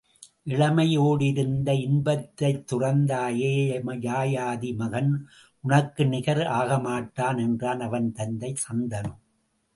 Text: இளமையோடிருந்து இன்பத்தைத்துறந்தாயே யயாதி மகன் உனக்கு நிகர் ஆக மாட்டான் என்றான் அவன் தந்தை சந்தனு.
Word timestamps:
இளமையோடிருந்து 0.45 1.73
இன்பத்தைத்துறந்தாயே 1.81 3.51
யயாதி 4.01 4.75
மகன் 4.75 5.11
உனக்கு 5.63 6.05
நிகர் 6.05 6.43
ஆக 6.53 6.79
மாட்டான் 6.79 7.37
என்றான் 7.37 7.79
அவன் 7.79 8.11
தந்தை 8.11 8.55
சந்தனு. 8.67 9.13